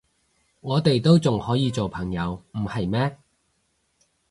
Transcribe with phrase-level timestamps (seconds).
[0.61, 3.19] 我哋都仲可以做朋友，唔係咩？